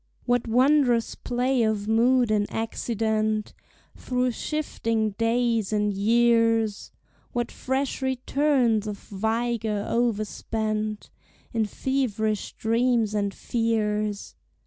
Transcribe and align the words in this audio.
What 0.25 0.47
wondrous 0.47 1.13
play 1.13 1.61
of 1.61 1.87
mood 1.87 2.31
and 2.31 2.51
accident 2.51 3.53
Through 3.95 4.31
shifting 4.31 5.11
days 5.11 5.71
and 5.71 5.93
years; 5.93 6.91
What 7.33 7.51
fresh 7.51 8.01
returns 8.01 8.87
of 8.87 8.97
vigor 8.97 9.85
overspent 9.87 11.11
In 11.53 11.67
feverish 11.67 12.53
dreams 12.53 13.13
and 13.13 13.31
fears! 13.31 14.33